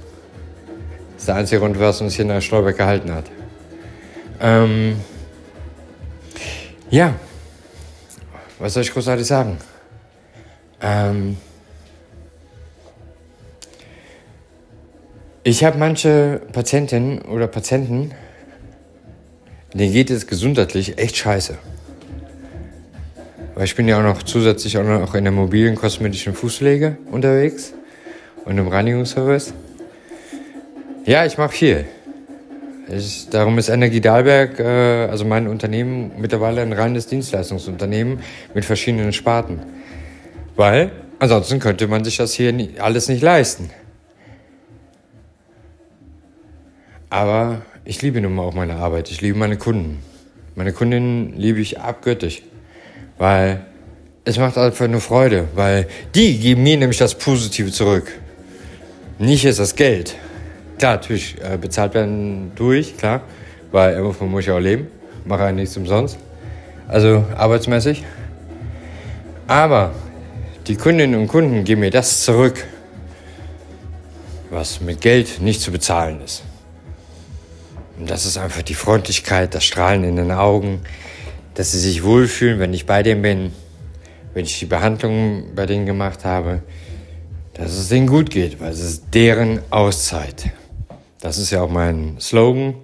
Das 1.14 1.22
ist 1.22 1.28
der 1.28 1.34
einzige 1.36 1.60
Grund, 1.60 1.78
was 1.80 2.00
uns 2.00 2.14
hier 2.14 2.24
nach 2.24 2.40
Stolberg 2.40 2.76
gehalten 2.76 3.12
hat. 3.12 3.24
Ähm, 4.40 4.96
ja 6.90 7.14
was 8.60 8.74
soll 8.74 8.82
ich 8.82 8.92
großartig 8.92 9.26
sagen? 9.26 9.58
Ähm, 10.82 11.36
ich 15.42 15.64
habe 15.64 15.78
manche 15.78 16.42
Patientinnen 16.52 17.22
oder 17.22 17.46
Patienten, 17.46 18.12
denen 19.72 19.92
geht 19.92 20.10
es 20.10 20.26
gesundheitlich 20.26 20.98
echt 20.98 21.16
scheiße. 21.16 21.58
Weil 23.60 23.66
ich 23.66 23.76
bin 23.76 23.86
ja 23.88 23.98
auch 23.98 24.02
noch 24.02 24.22
zusätzlich 24.22 24.78
auch 24.78 24.84
noch 24.84 25.14
in 25.14 25.24
der 25.24 25.34
mobilen 25.34 25.74
kosmetischen 25.74 26.32
Fußpflege 26.32 26.96
unterwegs 27.12 27.74
und 28.46 28.56
im 28.56 28.68
Reinigungsservice. 28.68 29.52
Ja, 31.04 31.26
ich 31.26 31.36
mache 31.36 31.52
viel. 31.52 31.84
Ich, 32.88 33.28
darum 33.28 33.58
ist 33.58 33.68
Energie 33.68 34.00
Dahlberg, 34.00 34.58
äh, 34.60 35.08
also 35.10 35.26
mein 35.26 35.46
Unternehmen, 35.46 36.12
mittlerweile 36.16 36.62
ein 36.62 36.72
reines 36.72 37.06
Dienstleistungsunternehmen 37.08 38.20
mit 38.54 38.64
verschiedenen 38.64 39.12
Sparten. 39.12 39.58
Weil 40.56 40.90
ansonsten 41.18 41.58
könnte 41.58 41.86
man 41.86 42.02
sich 42.02 42.16
das 42.16 42.32
hier 42.32 42.54
nie, 42.54 42.76
alles 42.78 43.10
nicht 43.10 43.20
leisten. 43.20 43.68
Aber 47.10 47.60
ich 47.84 48.00
liebe 48.00 48.22
nun 48.22 48.36
mal 48.36 48.42
auch 48.44 48.54
meine 48.54 48.76
Arbeit. 48.76 49.10
Ich 49.10 49.20
liebe 49.20 49.36
meine 49.36 49.58
Kunden. 49.58 50.02
Meine 50.54 50.72
Kundinnen 50.72 51.34
liebe 51.36 51.60
ich 51.60 51.78
abgöttisch. 51.78 52.40
Weil 53.20 53.64
es 54.24 54.36
macht 54.36 54.58
einfach 54.58 54.88
nur 54.88 55.00
Freude. 55.00 55.46
Weil 55.54 55.86
die 56.16 56.36
geben 56.40 56.64
mir 56.64 56.76
nämlich 56.76 56.98
das 56.98 57.14
Positive 57.14 57.70
zurück. 57.70 58.10
Nicht 59.20 59.44
ist 59.44 59.60
das 59.60 59.76
Geld 59.76 60.16
klar, 60.80 60.94
natürlich 60.94 61.36
äh, 61.42 61.58
bezahlt 61.58 61.92
werden 61.92 62.52
durch, 62.56 62.96
klar, 62.96 63.20
weil 63.70 63.94
irgendwo 63.94 64.24
muss 64.24 64.44
ich 64.44 64.50
auch 64.50 64.58
leben, 64.58 64.88
mache 65.26 65.42
ja 65.42 65.52
nichts 65.52 65.76
umsonst, 65.76 66.18
also 66.88 67.24
arbeitsmäßig. 67.36 68.02
Aber 69.46 69.92
die 70.66 70.76
Kundinnen 70.76 71.20
und 71.20 71.28
Kunden 71.28 71.64
geben 71.64 71.82
mir 71.82 71.90
das 71.90 72.22
zurück, 72.22 72.64
was 74.48 74.80
mit 74.80 75.02
Geld 75.02 75.42
nicht 75.42 75.60
zu 75.60 75.70
bezahlen 75.70 76.22
ist. 76.24 76.42
Und 77.98 78.08
das 78.08 78.24
ist 78.24 78.38
einfach 78.38 78.62
die 78.62 78.74
Freundlichkeit, 78.74 79.54
das 79.54 79.64
Strahlen 79.64 80.02
in 80.04 80.16
den 80.16 80.30
Augen, 80.30 80.80
dass 81.54 81.72
sie 81.72 81.78
sich 81.78 82.04
wohlfühlen, 82.04 82.58
wenn 82.58 82.74
ich 82.74 82.86
bei 82.86 83.02
denen 83.02 83.22
bin, 83.22 83.52
wenn 84.34 84.44
ich 84.44 84.58
die 84.58 84.66
Behandlung 84.66 85.54
bei 85.54 85.66
denen 85.66 85.86
gemacht 85.86 86.24
habe, 86.24 86.62
dass 87.54 87.72
es 87.72 87.88
denen 87.88 88.06
gut 88.06 88.30
geht, 88.30 88.60
weil 88.60 88.72
es 88.72 88.80
ist 88.80 89.04
deren 89.12 89.60
Auszeit. 89.70 90.50
Das 91.20 91.36
ist 91.36 91.50
ja 91.50 91.62
auch 91.62 91.70
mein 91.70 92.16
Slogan. 92.20 92.74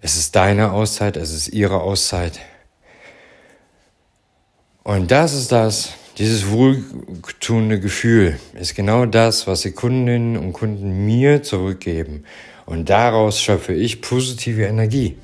Es 0.00 0.16
ist 0.16 0.36
deine 0.36 0.72
Auszeit, 0.72 1.16
es 1.16 1.32
ist 1.32 1.48
ihre 1.48 1.80
Auszeit. 1.80 2.38
Und 4.84 5.10
das 5.10 5.34
ist 5.34 5.52
das, 5.52 5.92
dieses 6.16 6.48
wohltuende 6.50 7.78
Gefühl 7.78 8.38
ist 8.54 8.74
genau 8.74 9.06
das, 9.06 9.46
was 9.46 9.62
die 9.62 9.72
Kundinnen 9.72 10.36
und 10.36 10.52
Kunden 10.52 11.04
mir 11.04 11.42
zurückgeben. 11.42 12.24
Und 12.64 12.88
daraus 12.88 13.40
schöpfe 13.40 13.74
ich 13.74 14.00
positive 14.00 14.62
Energie. 14.62 15.16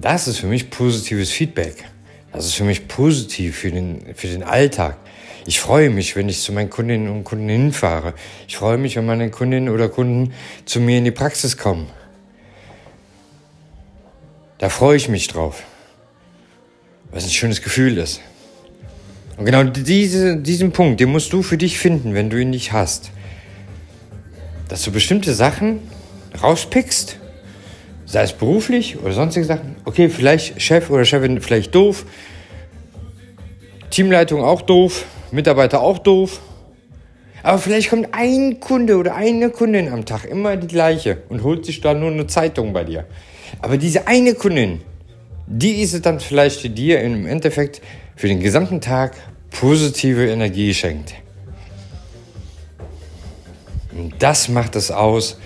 Das 0.00 0.28
ist 0.28 0.38
für 0.38 0.46
mich 0.46 0.70
positives 0.70 1.30
Feedback. 1.30 1.84
Das 2.32 2.46
ist 2.46 2.54
für 2.54 2.64
mich 2.64 2.88
positiv 2.88 3.58
für 3.58 3.70
den, 3.70 4.14
für 4.14 4.28
den 4.28 4.42
Alltag. 4.42 4.96
Ich 5.46 5.60
freue 5.60 5.90
mich, 5.90 6.14
wenn 6.14 6.28
ich 6.28 6.42
zu 6.42 6.52
meinen 6.52 6.70
Kundinnen 6.70 7.08
und 7.08 7.24
Kunden 7.24 7.48
hinfahre. 7.48 8.14
Ich 8.46 8.56
freue 8.56 8.76
mich, 8.76 8.96
wenn 8.96 9.06
meine 9.06 9.30
Kundinnen 9.30 9.70
oder 9.70 9.88
Kunden 9.88 10.34
zu 10.66 10.80
mir 10.80 10.98
in 10.98 11.04
die 11.04 11.10
Praxis 11.10 11.56
kommen. 11.56 11.86
Da 14.58 14.68
freue 14.68 14.96
ich 14.96 15.08
mich 15.08 15.26
drauf. 15.28 15.62
Was 17.10 17.24
ein 17.24 17.30
schönes 17.30 17.62
Gefühl 17.62 17.96
ist. 17.96 18.20
Und 19.36 19.46
genau 19.46 19.64
diese, 19.64 20.36
diesen 20.36 20.72
Punkt, 20.72 21.00
den 21.00 21.10
musst 21.10 21.32
du 21.32 21.42
für 21.42 21.56
dich 21.56 21.78
finden, 21.78 22.12
wenn 22.12 22.28
du 22.28 22.40
ihn 22.40 22.50
nicht 22.50 22.72
hast. 22.72 23.10
Dass 24.68 24.82
du 24.82 24.92
bestimmte 24.92 25.32
Sachen 25.32 25.80
rauspickst, 26.42 27.17
sei 28.08 28.22
es 28.22 28.32
beruflich 28.32 28.98
oder 28.98 29.12
sonstige 29.12 29.44
Sachen. 29.44 29.76
Okay, 29.84 30.08
vielleicht 30.08 30.60
Chef 30.60 30.88
oder 30.88 31.04
Chefin 31.04 31.40
vielleicht 31.42 31.74
doof, 31.74 32.06
Teamleitung 33.90 34.42
auch 34.42 34.62
doof, 34.62 35.04
Mitarbeiter 35.30 35.82
auch 35.82 35.98
doof. 35.98 36.40
Aber 37.42 37.58
vielleicht 37.58 37.90
kommt 37.90 38.08
ein 38.12 38.60
Kunde 38.60 38.96
oder 38.96 39.14
eine 39.14 39.50
Kundin 39.50 39.92
am 39.92 40.06
Tag 40.06 40.24
immer 40.24 40.56
die 40.56 40.66
gleiche 40.66 41.18
und 41.28 41.42
holt 41.42 41.66
sich 41.66 41.80
da 41.80 41.94
nur 41.94 42.10
eine 42.10 42.26
Zeitung 42.26 42.72
bei 42.72 42.84
dir. 42.84 43.04
Aber 43.60 43.76
diese 43.76 44.08
eine 44.08 44.34
Kundin, 44.34 44.80
die 45.46 45.82
ist 45.82 45.92
es 45.92 46.02
dann 46.02 46.18
vielleicht 46.18 46.64
die 46.64 46.70
dir 46.70 47.00
im 47.00 47.26
Endeffekt 47.26 47.80
für 48.16 48.26
den 48.26 48.40
gesamten 48.40 48.80
Tag 48.80 49.16
positive 49.50 50.26
Energie 50.26 50.72
schenkt. 50.74 51.14
Und 53.92 54.14
das 54.18 54.48
macht 54.48 54.76
es 54.76 54.90
aus, 54.90 55.38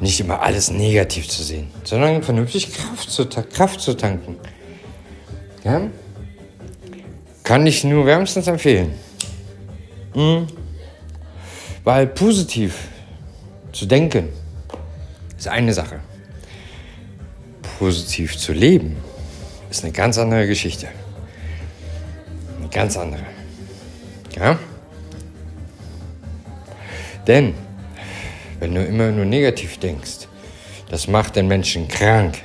nicht 0.00 0.20
immer 0.20 0.42
alles 0.42 0.70
negativ 0.70 1.28
zu 1.28 1.42
sehen, 1.42 1.70
sondern 1.84 2.22
vernünftig 2.22 2.72
Kraft 2.72 3.10
zu, 3.10 3.26
Kraft 3.26 3.80
zu 3.80 3.94
tanken. 3.96 4.36
Ja? 5.64 5.82
Kann 7.42 7.66
ich 7.66 7.84
nur 7.84 8.06
wärmstens 8.06 8.46
empfehlen. 8.46 8.92
Mhm. 10.14 10.46
Weil 11.84 12.06
positiv 12.06 12.88
zu 13.72 13.86
denken 13.86 14.28
ist 15.36 15.48
eine 15.48 15.72
Sache. 15.72 16.00
Positiv 17.78 18.36
zu 18.36 18.52
leben 18.52 18.96
ist 19.70 19.84
eine 19.84 19.92
ganz 19.92 20.18
andere 20.18 20.46
Geschichte. 20.46 20.88
Eine 22.58 22.68
ganz 22.68 22.96
andere. 22.96 23.22
Ja? 24.36 24.58
Denn 27.26 27.54
wenn 28.58 28.74
du 28.74 28.84
immer 28.84 29.10
nur 29.10 29.24
negativ 29.24 29.78
denkst, 29.78 30.28
das 30.90 31.06
macht 31.08 31.36
den 31.36 31.48
Menschen 31.48 31.88
krank. 31.88 32.38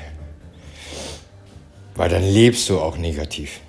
Weil 1.95 2.09
dann 2.09 2.23
lebst 2.23 2.69
du 2.69 2.79
auch 2.79 2.97
negativ. 2.97 3.59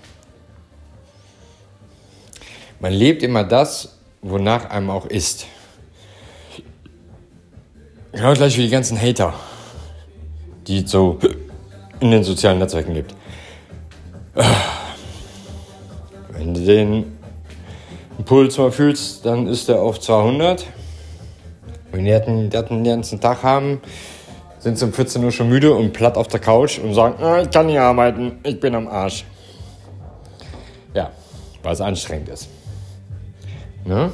Man 2.80 2.92
lebt 2.92 3.22
immer 3.22 3.44
das, 3.44 3.98
wonach 4.22 4.70
einem 4.70 4.90
auch 4.90 5.06
ist. 5.06 5.46
Genau 8.12 8.32
gleich 8.32 8.56
wie 8.56 8.62
die 8.62 8.70
ganzen 8.70 9.00
Hater, 9.00 9.34
die 10.66 10.86
so 10.86 11.18
in 12.00 12.10
den 12.10 12.24
sozialen 12.24 12.58
Netzwerken 12.58 12.94
gibt. 12.94 13.14
Wenn 16.30 16.54
du 16.54 16.60
den 16.60 17.18
Impuls 18.18 18.58
mal 18.58 18.70
fühlst, 18.70 19.24
dann 19.26 19.46
ist 19.46 19.68
er 19.68 19.80
auf 19.80 20.00
200. 20.00 20.66
Wenn 21.94 22.06
die 22.06 22.10
den, 22.10 22.50
den 22.50 22.82
ganzen 22.82 23.20
Tag 23.20 23.44
haben, 23.44 23.80
sind 24.58 24.82
um 24.82 24.92
14 24.92 25.22
Uhr 25.22 25.30
schon 25.30 25.48
müde 25.48 25.72
und 25.72 25.92
platt 25.92 26.16
auf 26.16 26.26
der 26.26 26.40
Couch 26.40 26.80
und 26.80 26.92
sagen, 26.92 27.22
ah, 27.22 27.40
ich 27.40 27.50
kann 27.50 27.66
nicht 27.66 27.78
arbeiten, 27.78 28.40
ich 28.42 28.58
bin 28.58 28.74
am 28.74 28.88
Arsch. 28.88 29.24
Ja, 30.92 31.12
weil 31.62 31.72
es 31.72 31.80
anstrengend 31.80 32.30
ist. 32.30 32.48
Ne? 33.84 34.10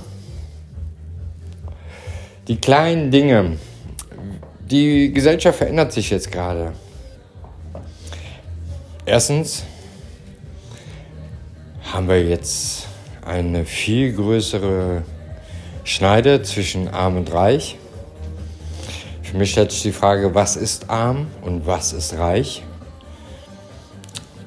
Die 2.48 2.56
kleinen 2.56 3.10
Dinge. 3.10 3.56
Die 4.70 5.10
Gesellschaft 5.10 5.56
verändert 5.56 5.92
sich 5.92 6.10
jetzt 6.10 6.30
gerade. 6.30 6.72
Erstens 9.06 9.64
haben 11.90 12.08
wir 12.08 12.22
jetzt 12.22 12.86
eine 13.24 13.64
viel 13.64 14.12
größere 14.12 15.02
Schneide 15.84 16.42
zwischen 16.42 16.88
arm 16.88 17.16
und 17.16 17.32
reich. 17.32 17.76
Für 19.22 19.36
mich 19.36 19.52
stellt 19.52 19.70
sich 19.70 19.82
die 19.82 19.92
Frage, 19.92 20.34
was 20.34 20.56
ist 20.56 20.90
arm 20.90 21.28
und 21.42 21.66
was 21.66 21.92
ist 21.92 22.14
reich? 22.14 22.62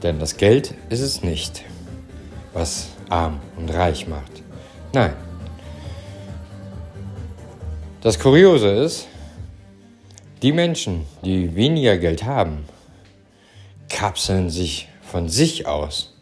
Denn 0.02 0.20
das 0.20 0.36
Geld 0.38 0.74
ist 0.90 1.00
es 1.00 1.24
nicht, 1.24 1.64
was 2.54 2.90
arm 3.10 3.40
und 3.58 3.74
reich 3.74 4.08
macht. 4.08 4.44
Nein. 4.94 5.14
Das 8.02 8.20
Kuriose 8.20 8.68
ist, 8.68 9.08
die 10.42 10.52
Menschen, 10.52 11.06
die 11.24 11.56
weniger 11.56 11.98
Geld 11.98 12.26
haben, 12.26 12.66
kapseln 13.88 14.50
sich 14.50 14.90
von 15.02 15.30
sich 15.30 15.66
aus, 15.68 16.14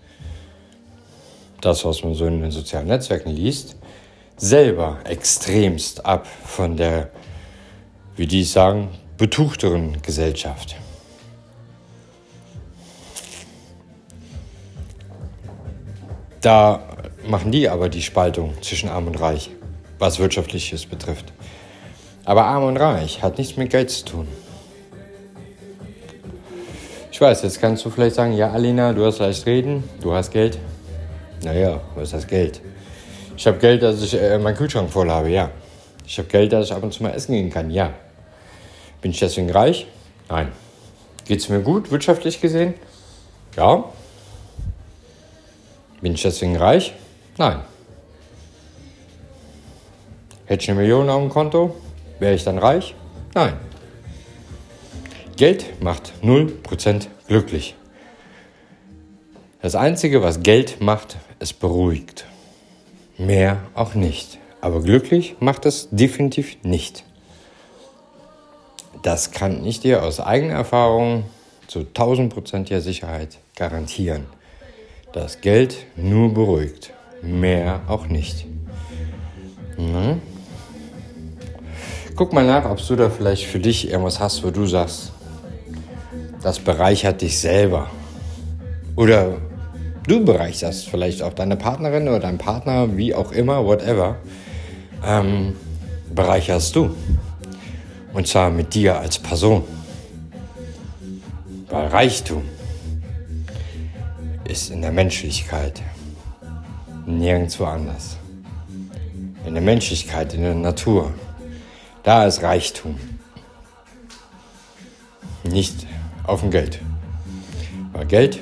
das, 1.60 1.84
was 1.86 2.04
man 2.04 2.14
so 2.14 2.28
in 2.28 2.42
den 2.42 2.52
sozialen 2.52 2.88
Netzwerken 2.88 3.32
liest, 3.32 3.76
selber 4.42 4.98
extremst 5.04 6.04
ab 6.04 6.26
von 6.26 6.76
der, 6.76 7.12
wie 8.16 8.26
die 8.26 8.44
sagen, 8.44 8.90
betuchteren 9.18 10.02
Gesellschaft. 10.02 10.76
Da 16.42 16.82
machen 17.28 17.52
die 17.52 17.70
aber 17.70 17.88
die 17.88 18.02
Spaltung 18.02 18.56
zwischen 18.64 18.90
Arm 18.90 19.06
und 19.06 19.22
Reich, 19.22 19.52
was 20.00 20.18
Wirtschaftliches 20.18 20.88
betrifft. 20.88 21.32
Aber 22.26 22.46
Arm 22.46 22.64
und 22.64 22.78
Reich 22.78 23.22
hat 23.22 23.38
nichts 23.38 23.58
mit 23.58 23.70
Geld 23.70 23.92
zu 23.92 24.06
tun. 24.06 24.28
Ich 27.12 27.22
weiß, 27.22 27.44
jetzt 27.44 27.62
kannst 27.62 27.86
du 27.86 27.92
vielleicht 27.92 28.16
sagen, 28.16 28.34
ja, 28.34 28.50
Alina, 28.50 28.92
du 28.94 29.06
hast 29.06 29.20
leicht 29.20 29.46
reden, 29.46 29.84
du 30.02 30.14
hast 30.14 30.32
Geld. 30.32 30.58
Naja, 31.44 31.80
was 31.94 32.06
ist 32.06 32.14
das 32.14 32.28
Geld? 32.28 32.60
Ich 33.38 33.48
habe 33.48 33.58
Geld, 33.58 33.84
dass 33.84 34.02
ich 34.02 34.14
äh, 34.14 34.38
meinen 34.38 34.56
Kühlschrank 34.56 34.90
voll 34.90 35.10
habe, 35.10 35.30
ja. 35.30 35.50
Ich 36.06 36.18
habe 36.18 36.28
Geld, 36.28 36.54
dass 36.54 36.68
ich 36.68 36.74
ab 36.74 36.84
und 36.84 36.94
zu 36.94 37.04
mal 37.04 37.12
essen 37.12 37.34
gehen 37.34 37.50
kann, 37.50 37.72
ja. 37.72 37.94
Bin 39.02 39.12
ich 39.12 39.20
deswegen 39.20 39.50
reich? 39.50 39.88
Nein. 40.30 40.52
Geht 41.26 41.40
es 41.40 41.50
mir 41.50 41.62
gut, 41.62 41.92
wirtschaftlich 41.92 42.42
gesehen? 42.42 42.74
Ja. 43.56 43.86
Bin 46.02 46.14
ich 46.14 46.22
deswegen 46.22 46.58
reich? 46.58 46.94
Nein. 47.38 47.62
Hätte 50.46 50.64
ich 50.64 50.70
eine 50.70 50.80
Million 50.80 51.10
auf 51.10 51.22
dem 51.22 51.30
Konto? 51.30 51.76
Wäre 52.20 52.34
ich 52.34 52.44
dann 52.44 52.58
reich? 52.58 52.94
Nein. 53.34 53.54
Geld 55.38 55.82
macht 55.82 56.14
0% 56.22 57.08
glücklich. 57.28 57.76
Das 59.62 59.76
Einzige, 59.76 60.22
was 60.22 60.44
Geld 60.44 60.82
macht, 60.82 61.18
es 61.40 61.54
beruhigt. 61.54 62.26
Mehr 63.26 63.62
auch 63.76 63.94
nicht. 63.94 64.40
Aber 64.62 64.82
glücklich 64.82 65.36
macht 65.40 65.68
es 65.68 65.90
definitiv 65.92 66.58
nicht. 66.64 67.04
Das 69.04 69.32
kann 69.32 69.64
ich 69.64 69.80
dir 69.80 70.04
aus 70.04 70.20
eigener 70.20 70.56
Erfahrung 70.56 71.26
zu 71.68 71.82
1000%iger 71.82 72.82
Sicherheit 72.82 73.38
garantieren. 73.56 74.26
Das 75.14 75.42
Geld 75.42 75.86
nur 75.96 76.34
beruhigt, 76.34 76.94
mehr 77.22 77.82
auch 77.88 78.08
nicht. 78.08 78.46
Mhm. 79.78 80.20
Guck 82.16 82.34
mal 82.34 82.46
nach, 82.46 82.70
ob 82.70 82.86
du 82.86 82.96
da 82.96 83.10
vielleicht 83.12 83.46
für 83.46 83.60
dich 83.60 83.90
irgendwas 83.90 84.20
hast, 84.20 84.44
wo 84.44 84.50
du 84.50 84.66
sagst, 84.66 85.12
das 86.42 86.58
bereichert 86.58 87.22
dich 87.22 87.40
selber. 87.40 87.92
Oder 88.96 89.38
du 90.08 90.24
bereicherst 90.26 90.90
vielleicht 90.90 91.22
auch 91.22 91.34
deine 91.34 91.56
Partnerin 91.56 92.08
oder 92.08 92.20
deinen 92.20 92.38
Partner, 92.38 92.98
wie 92.98 93.14
auch 93.14 93.32
immer, 93.32 93.66
whatever, 93.66 94.18
ähm, 95.06 95.56
bereicherst 96.14 96.76
du. 96.76 96.96
Und 98.14 98.28
zwar 98.28 98.50
mit 98.50 98.74
dir 98.74 99.00
als 99.00 99.20
Person. 99.20 99.64
Weil 101.70 101.88
Reichtum 101.88 102.44
ist 104.44 104.70
in 104.70 104.82
der 104.82 104.92
Menschlichkeit. 104.92 105.82
Nirgendwo 107.06 107.66
anders. 107.66 108.18
In 109.46 109.54
der 109.54 109.64
Menschlichkeit, 109.64 110.34
in 110.34 110.42
der 110.42 110.56
Natur. 110.56 111.14
Da 112.04 112.26
ist 112.26 112.44
Reichtum. 112.44 113.00
Nicht 115.44 115.88
auf 116.26 116.42
dem 116.42 116.52
Geld. 116.52 116.80
Weil 117.94 118.06
Geld 118.06 118.40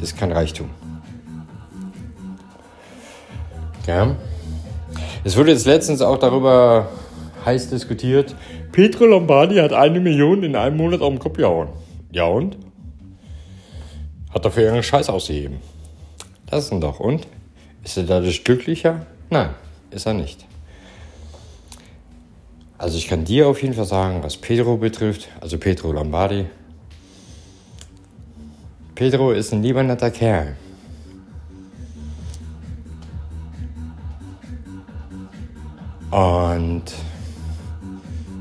ist 0.00 0.16
kein 0.16 0.32
Reichtum. 0.32 0.70
Ja. 3.86 4.16
Es 5.24 5.36
wurde 5.36 5.52
jetzt 5.52 5.66
letztens 5.66 6.02
auch 6.02 6.18
darüber 6.18 6.88
heiß 7.44 7.70
diskutiert, 7.70 8.34
Petro 8.72 9.06
Lombardi 9.06 9.56
hat 9.56 9.72
eine 9.72 10.00
Million 10.00 10.42
in 10.42 10.56
einem 10.56 10.76
Monat 10.76 11.00
auf 11.00 11.08
den 11.08 11.18
Kopf 11.18 11.36
gehauen. 11.36 11.68
Ja 12.12 12.24
und? 12.24 12.58
Hat 14.32 14.44
dafür 14.44 14.64
irgendeinen 14.64 14.82
Scheiß 14.82 15.08
ausgegeben. 15.08 15.60
Das 16.46 16.64
ist 16.70 16.82
doch. 16.82 17.00
Und? 17.00 17.26
Ist 17.84 17.96
er 17.96 18.02
dadurch 18.02 18.44
glücklicher? 18.44 19.06
Nein, 19.30 19.50
ist 19.90 20.06
er 20.06 20.14
nicht. 20.14 20.44
Also 22.78 22.98
ich 22.98 23.08
kann 23.08 23.24
dir 23.24 23.48
auf 23.48 23.62
jeden 23.62 23.74
Fall 23.74 23.86
sagen, 23.86 24.22
was 24.22 24.36
Pedro 24.36 24.76
betrifft, 24.76 25.28
also 25.40 25.56
Pedro 25.56 25.92
Lombardi. 25.92 26.46
Pedro 28.96 29.32
ist 29.32 29.52
ein 29.52 29.62
lieber 29.62 29.82
netter 29.82 30.10
Kerl. 30.10 30.56
Und 36.10 36.84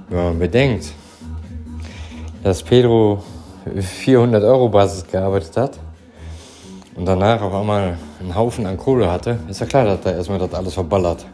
wenn 0.07 0.23
man 0.23 0.39
bedenkt, 0.39 0.93
dass 2.41 2.63
Pedro 2.63 3.21
400 3.77 4.41
Euro 4.45 4.69
Basis 4.69 5.05
gearbeitet 5.05 5.57
hat 5.57 5.77
und 6.95 7.05
danach 7.05 7.41
auf 7.41 7.53
einmal 7.53 7.97
einen 8.21 8.33
Haufen 8.33 8.65
an 8.65 8.77
Kohle 8.77 9.11
hatte, 9.11 9.37
ist 9.49 9.59
ja 9.59 9.65
klar, 9.65 9.83
dass 9.83 10.05
er 10.05 10.15
erstmal 10.15 10.39
das 10.39 10.53
alles 10.53 10.73
verballert. 10.73 11.25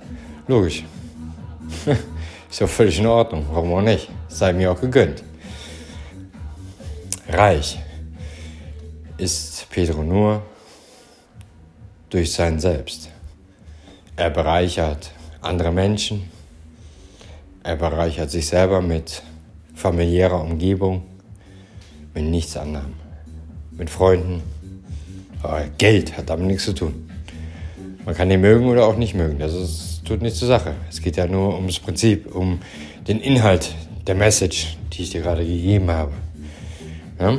Logisch. 0.47 0.84
ist 2.49 2.60
ja 2.60 2.65
völlig 2.65 2.99
in 2.99 3.05
Ordnung. 3.05 3.45
Warum 3.51 3.71
auch 3.73 3.81
nicht? 3.81 4.10
Sei 4.29 4.51
mir 4.51 4.71
auch 4.71 4.81
gegönnt. 4.81 5.23
Reich 7.29 7.77
ist 9.21 9.67
Pedro 9.69 10.03
nur 10.03 10.41
durch 12.10 12.34
sein 12.34 12.60
Selbst. 12.60 13.10
Er 14.15 14.31
bereichert 14.31 15.12
andere 15.41 15.71
Menschen. 15.71 16.29
Er 17.63 17.75
bereichert 17.75 18.31
sich 18.31 18.47
selber 18.47 18.81
mit 18.81 19.21
familiärer 19.75 20.41
Umgebung, 20.41 21.03
mit 22.15 22.23
nichts 22.23 22.57
anderem. 22.57 22.93
Mit 23.71 23.89
Freunden. 23.89 24.41
Aber 25.43 25.65
Geld 25.77 26.17
hat 26.17 26.29
damit 26.29 26.47
nichts 26.47 26.65
zu 26.65 26.73
tun. 26.73 27.10
Man 28.03 28.15
kann 28.15 28.31
ihn 28.31 28.41
mögen 28.41 28.67
oder 28.67 28.88
auch 28.88 28.97
nicht 28.97 29.13
mögen. 29.13 29.38
Das 29.38 29.53
ist, 29.53 30.03
tut 30.03 30.23
nichts 30.23 30.39
zur 30.39 30.47
Sache. 30.47 30.73
Es 30.89 31.01
geht 31.01 31.17
ja 31.17 31.27
nur 31.27 31.55
ums 31.55 31.79
Prinzip, 31.79 32.36
um 32.36 32.60
den 33.07 33.19
Inhalt 33.19 33.75
der 34.07 34.15
Message, 34.15 34.77
die 34.93 35.03
ich 35.03 35.12
dir 35.12 35.21
gerade 35.21 35.45
gegeben 35.45 35.91
habe. 35.91 36.13
Ja? 37.19 37.38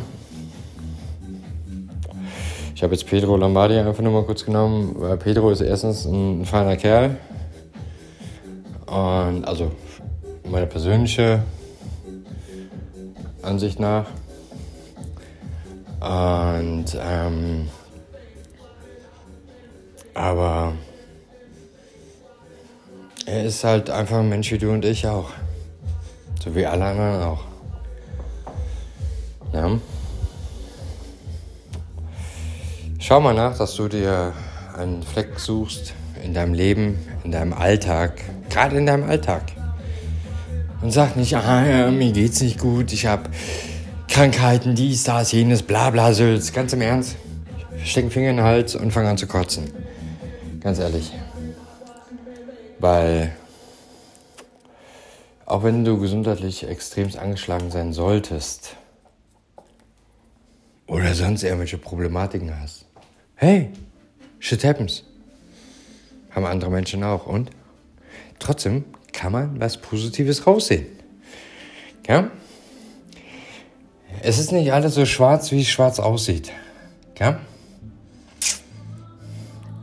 Ich 2.82 2.84
habe 2.84 2.96
jetzt 2.96 3.06
Pedro 3.06 3.36
Lombardi 3.36 3.78
einfach 3.78 4.02
nur 4.02 4.10
mal 4.10 4.24
kurz 4.24 4.44
genommen, 4.44 4.96
weil 4.98 5.16
Pedro 5.16 5.52
ist 5.52 5.60
erstens 5.60 6.04
ein 6.04 6.44
feiner 6.44 6.76
Kerl. 6.76 7.16
Und 8.86 9.44
also 9.44 9.70
meine 10.50 10.66
persönliche 10.66 11.44
Ansicht 13.40 13.78
nach. 13.78 14.06
Und 16.00 16.86
ähm, 17.00 17.68
aber 20.14 20.72
er 23.26 23.44
ist 23.44 23.62
halt 23.62 23.90
einfach 23.90 24.18
ein 24.18 24.28
Mensch 24.28 24.50
wie 24.50 24.58
du 24.58 24.72
und 24.72 24.84
ich 24.84 25.06
auch. 25.06 25.30
So 26.42 26.52
wie 26.56 26.66
alle 26.66 26.86
anderen 26.86 27.22
auch. 27.22 27.44
Ja. 29.52 29.70
Schau 33.04 33.20
mal 33.20 33.34
nach, 33.34 33.58
dass 33.58 33.74
du 33.74 33.88
dir 33.88 34.32
einen 34.78 35.02
Fleck 35.02 35.40
suchst 35.40 35.92
in 36.22 36.34
deinem 36.34 36.54
Leben, 36.54 37.04
in 37.24 37.32
deinem 37.32 37.52
Alltag, 37.52 38.22
gerade 38.48 38.76
in 38.78 38.86
deinem 38.86 39.10
Alltag. 39.10 39.42
Und 40.82 40.92
sag 40.92 41.16
nicht, 41.16 41.34
ah, 41.34 41.90
mir 41.90 42.12
geht's 42.12 42.40
nicht 42.40 42.60
gut, 42.60 42.92
ich 42.92 43.06
habe 43.06 43.28
Krankheiten, 44.06 44.76
dies, 44.76 45.02
das, 45.02 45.32
jenes, 45.32 45.64
bla 45.64 45.90
bla 45.90 46.12
Sülz. 46.12 46.52
Ganz 46.52 46.74
im 46.74 46.80
Ernst. 46.80 47.16
Steck 47.82 48.04
den 48.04 48.10
Finger 48.12 48.30
in 48.30 48.36
den 48.36 48.44
Hals 48.44 48.76
und 48.76 48.92
fang 48.92 49.04
an 49.08 49.18
zu 49.18 49.26
kotzen. 49.26 49.72
Ganz 50.60 50.78
ehrlich. 50.78 51.12
Weil, 52.78 53.32
auch 55.44 55.64
wenn 55.64 55.84
du 55.84 55.98
gesundheitlich 55.98 56.68
extremst 56.68 57.18
angeschlagen 57.18 57.72
sein 57.72 57.92
solltest 57.92 58.76
oder 60.86 61.14
sonst 61.14 61.42
irgendwelche 61.42 61.78
Problematiken 61.78 62.60
hast, 62.60 62.86
hey, 63.42 63.70
shit 64.38 64.64
happens. 64.64 65.02
Haben 66.30 66.46
andere 66.46 66.70
Menschen 66.70 67.02
auch. 67.02 67.26
Und 67.26 67.50
trotzdem 68.38 68.84
kann 69.12 69.32
man 69.32 69.60
was 69.60 69.78
Positives 69.78 70.46
raussehen. 70.46 70.86
Ja? 72.06 72.30
Es 74.22 74.38
ist 74.38 74.52
nicht 74.52 74.72
alles 74.72 74.94
so 74.94 75.04
schwarz, 75.06 75.50
wie 75.50 75.62
es 75.62 75.68
schwarz 75.68 75.98
aussieht. 75.98 76.52
Ja? 77.18 77.40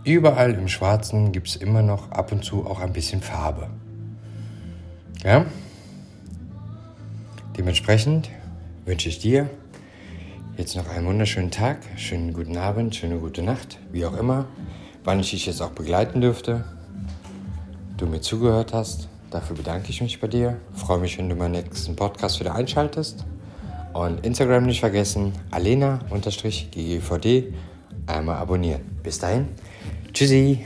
Überall 0.06 0.54
im 0.54 0.69
Schwarzen 0.69 1.34
gibt 1.34 1.50
es 1.50 1.58
immer 1.58 1.82
noch 1.82 2.12
ab 2.12 2.32
und 2.32 2.45
zu 2.45 2.65
auch 2.65 2.80
ein 2.80 2.93
bisschen 2.93 3.22
Farbe. 3.22 3.69
Ja? 5.22 5.45
Dementsprechend 7.58 8.30
wünsche 8.86 9.10
ich 9.10 9.19
dir 9.19 9.50
jetzt 10.60 10.76
noch 10.76 10.89
einen 10.89 11.06
wunderschönen 11.06 11.52
Tag, 11.52 11.78
schönen 11.95 12.34
guten 12.34 12.58
Abend, 12.58 12.93
schöne 12.93 13.17
gute 13.17 13.41
Nacht, 13.41 13.80
wie 13.93 14.06
auch 14.06 14.17
immer, 14.17 14.45
wann 15.06 15.22
ich 15.22 15.32
dich 15.32 15.45
jetzt 15.45 15.62
auch 15.62 15.69
begleiten 15.69 16.19
dürfte, 16.19 16.65
du 17.95 18.08
mir 18.08 18.19
zugehört 18.19 18.74
hast. 18.74 19.08
Dafür 19.32 19.56
bedanke 19.56 19.89
ich 19.89 20.02
mich 20.02 20.19
bei 20.19 20.28
dir. 20.28 20.58
Freue 20.74 20.98
mich, 20.98 21.17
wenn 21.17 21.30
du 21.30 21.36
meinen 21.36 21.54
nächsten 21.54 21.95
Podcast 21.95 22.41
wieder 22.41 22.56
einschaltest. 22.56 23.24
Und 23.93 24.26
Instagram 24.26 24.65
nicht 24.65 24.82
vergessen, 24.82 25.32
alena-ggvd 25.50 27.54
einmal 28.08 28.36
abonnieren. 28.36 28.82
Bis 29.02 29.17
dahin, 29.17 29.48
Tschüssi. 30.12 30.65